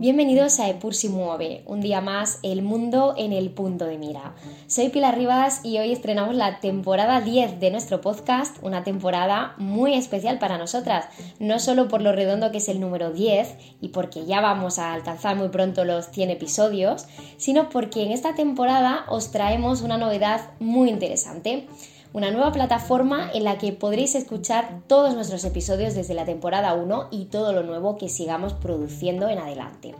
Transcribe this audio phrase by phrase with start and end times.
[0.00, 4.34] Bienvenidos a Epur si mueve, un día más el mundo en el punto de mira.
[4.66, 9.92] Soy Pilar Rivas y hoy estrenamos la temporada 10 de nuestro podcast, una temporada muy
[9.92, 11.04] especial para nosotras,
[11.38, 14.94] no solo por lo redondo que es el número 10 y porque ya vamos a
[14.94, 17.04] alcanzar muy pronto los 100 episodios,
[17.36, 21.68] sino porque en esta temporada os traemos una novedad muy interesante
[22.12, 27.08] una nueva plataforma en la que podréis escuchar todos nuestros episodios desde la temporada 1
[27.10, 29.94] y todo lo nuevo que sigamos produciendo en adelante.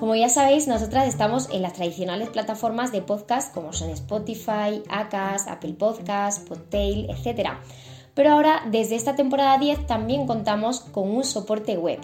[0.00, 5.48] Como ya sabéis, nosotras estamos en las tradicionales plataformas de podcast como son Spotify, Acast,
[5.48, 7.50] Apple Podcasts, Podtail, etc.
[8.14, 12.00] Pero ahora, desde esta temporada 10, también contamos con un soporte web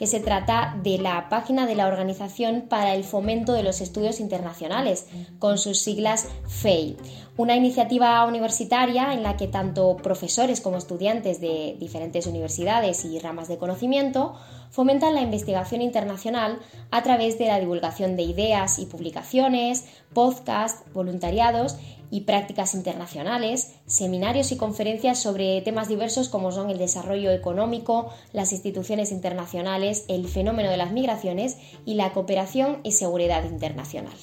[0.00, 4.18] que se trata de la página de la Organización para el Fomento de los Estudios
[4.18, 5.06] Internacionales,
[5.38, 6.96] con sus siglas FEI,
[7.40, 13.48] una iniciativa universitaria en la que tanto profesores como estudiantes de diferentes universidades y ramas
[13.48, 14.34] de conocimiento
[14.70, 16.58] fomentan la investigación internacional
[16.90, 21.78] a través de la divulgación de ideas y publicaciones, podcasts, voluntariados
[22.10, 28.52] y prácticas internacionales, seminarios y conferencias sobre temas diversos como son el desarrollo económico, las
[28.52, 31.56] instituciones internacionales, el fenómeno de las migraciones
[31.86, 34.18] y la cooperación y seguridad internacional.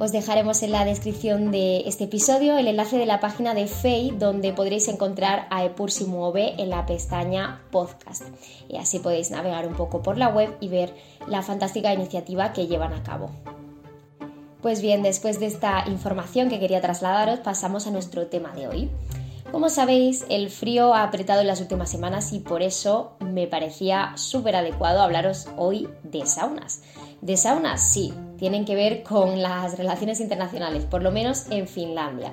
[0.00, 4.12] Os dejaremos en la descripción de este episodio el enlace de la página de FEI
[4.12, 8.22] donde podréis encontrar a Epur si mueve en la pestaña podcast.
[8.68, 10.94] Y así podéis navegar un poco por la web y ver
[11.26, 13.30] la fantástica iniciativa que llevan a cabo.
[14.62, 18.90] Pues bien, después de esta información que quería trasladaros, pasamos a nuestro tema de hoy.
[19.50, 24.12] Como sabéis, el frío ha apretado en las últimas semanas y por eso me parecía
[24.14, 26.82] súper adecuado hablaros hoy de saunas.
[27.20, 32.32] De saunas, sí, tienen que ver con las relaciones internacionales, por lo menos en Finlandia.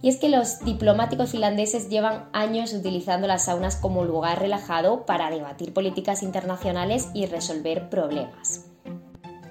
[0.00, 5.30] Y es que los diplomáticos finlandeses llevan años utilizando las saunas como lugar relajado para
[5.30, 8.64] debatir políticas internacionales y resolver problemas.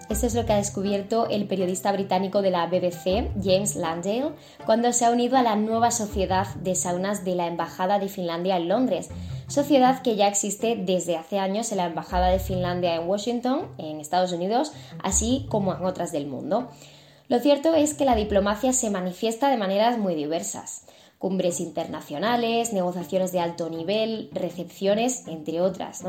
[0.10, 4.32] Esto es lo que ha descubierto el periodista británico de la BBC, James Landale,
[4.66, 8.56] cuando se ha unido a la nueva sociedad de saunas de la Embajada de Finlandia
[8.56, 9.10] en Londres,
[9.48, 14.00] sociedad que ya existe desde hace años en la Embajada de Finlandia en Washington, en
[14.00, 16.70] Estados Unidos, así como en otras del mundo.
[17.28, 20.86] Lo cierto es que la diplomacia se manifiesta de maneras muy diversas
[21.18, 26.04] cumbres internacionales, negociaciones de alto nivel, recepciones, entre otras.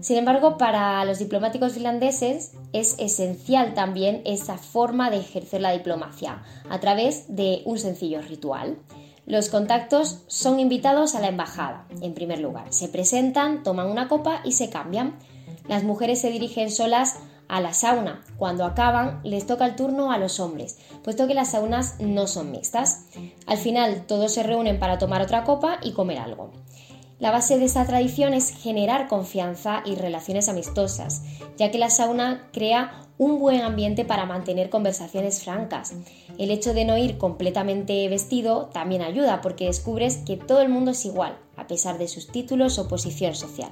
[0.00, 6.42] Sin embargo, para los diplomáticos finlandeses es esencial también esa forma de ejercer la diplomacia
[6.70, 8.78] a través de un sencillo ritual.
[9.26, 12.72] Los contactos son invitados a la embajada, en primer lugar.
[12.72, 15.18] Se presentan, toman una copa y se cambian.
[15.68, 17.18] Las mujeres se dirigen solas
[17.48, 18.24] a la sauna.
[18.36, 22.50] Cuando acaban, les toca el turno a los hombres, puesto que las saunas no son
[22.50, 23.06] mixtas.
[23.46, 26.50] Al final, todos se reúnen para tomar otra copa y comer algo.
[27.22, 31.22] La base de esta tradición es generar confianza y relaciones amistosas,
[31.56, 35.94] ya que la sauna crea un buen ambiente para mantener conversaciones francas.
[36.36, 40.90] El hecho de no ir completamente vestido también ayuda porque descubres que todo el mundo
[40.90, 43.70] es igual, a pesar de sus títulos o posición social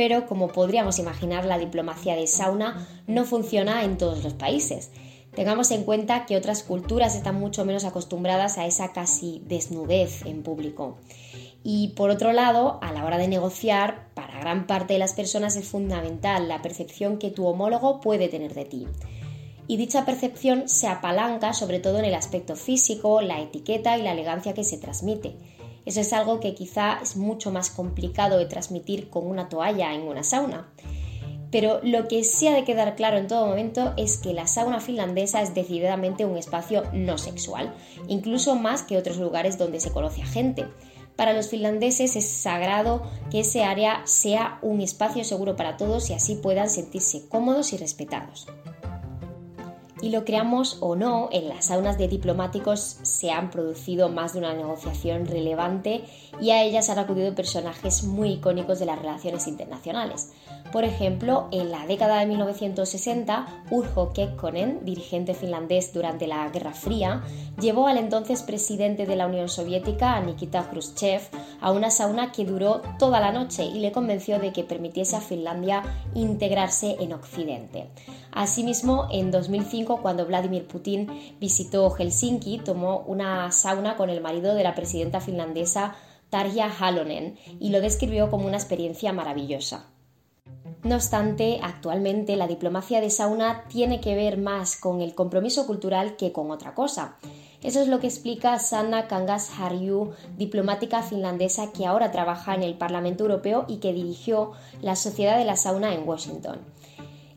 [0.00, 4.90] pero como podríamos imaginar, la diplomacia de sauna no funciona en todos los países.
[5.34, 10.42] Tengamos en cuenta que otras culturas están mucho menos acostumbradas a esa casi desnudez en
[10.42, 10.98] público.
[11.62, 15.56] Y por otro lado, a la hora de negociar, para gran parte de las personas
[15.56, 18.86] es fundamental la percepción que tu homólogo puede tener de ti.
[19.68, 24.12] Y dicha percepción se apalanca sobre todo en el aspecto físico, la etiqueta y la
[24.12, 25.36] elegancia que se transmite.
[25.86, 30.02] Eso es algo que quizá es mucho más complicado de transmitir con una toalla en
[30.02, 30.68] una sauna.
[31.50, 34.80] Pero lo que sí ha de quedar claro en todo momento es que la sauna
[34.80, 37.74] finlandesa es decididamente un espacio no sexual,
[38.08, 40.66] incluso más que otros lugares donde se conoce a gente.
[41.16, 46.14] Para los finlandeses es sagrado que ese área sea un espacio seguro para todos y
[46.14, 48.46] así puedan sentirse cómodos y respetados
[50.02, 54.40] y lo creamos o no, en las saunas de diplomáticos se han producido más de
[54.40, 56.04] una negociación relevante
[56.40, 60.32] y a ellas han acudido personajes muy icónicos de las relaciones internacionales.
[60.72, 67.22] Por ejemplo, en la década de 1960, Urho Kekkonen, dirigente finlandés durante la Guerra Fría,
[67.60, 71.22] llevó al entonces presidente de la Unión Soviética, Nikita Khrushchev,
[71.60, 75.20] a una sauna que duró toda la noche y le convenció de que permitiese a
[75.20, 75.82] Finlandia
[76.14, 77.88] integrarse en Occidente.
[78.32, 81.08] Asimismo, en 2005, cuando Vladimir Putin
[81.40, 85.96] visitó Helsinki, tomó una sauna con el marido de la presidenta finlandesa
[86.30, 89.86] Tarja Halonen y lo describió como una experiencia maravillosa.
[90.82, 96.16] No obstante, actualmente la diplomacia de sauna tiene que ver más con el compromiso cultural
[96.16, 97.16] que con otra cosa.
[97.62, 102.78] Eso es lo que explica Sanna Kangas Harju, diplomática finlandesa que ahora trabaja en el
[102.78, 106.60] Parlamento Europeo y que dirigió la Sociedad de la Sauna en Washington.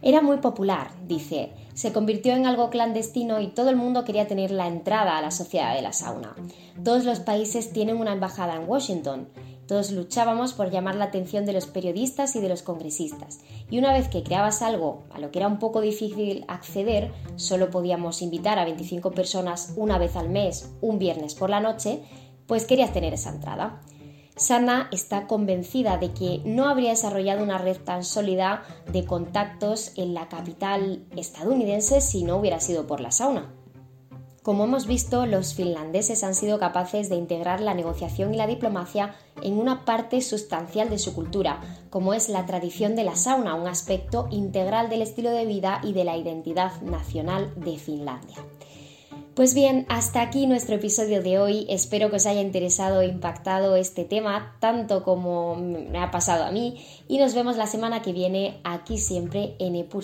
[0.03, 1.53] Era muy popular, dice.
[1.73, 5.31] Se convirtió en algo clandestino y todo el mundo quería tener la entrada a la
[5.31, 6.35] sociedad de la sauna.
[6.83, 9.29] Todos los países tienen una embajada en Washington.
[9.65, 13.39] Todos luchábamos por llamar la atención de los periodistas y de los congresistas.
[13.71, 17.69] Y una vez que creabas algo a lo que era un poco difícil acceder, solo
[17.69, 22.01] podíamos invitar a 25 personas una vez al mes, un viernes por la noche,
[22.45, 23.81] pues querías tener esa entrada.
[24.35, 30.13] Sana está convencida de que no habría desarrollado una red tan sólida de contactos en
[30.15, 33.53] la capital estadounidense si no hubiera sido por la sauna.
[34.41, 39.15] Como hemos visto, los finlandeses han sido capaces de integrar la negociación y la diplomacia
[39.41, 43.68] en una parte sustancial de su cultura, como es la tradición de la sauna, un
[43.68, 48.38] aspecto integral del estilo de vida y de la identidad nacional de Finlandia.
[49.35, 51.65] Pues bien, hasta aquí nuestro episodio de hoy.
[51.68, 56.51] Espero que os haya interesado e impactado este tema tanto como me ha pasado a
[56.51, 60.03] mí y nos vemos la semana que viene aquí siempre en Epur.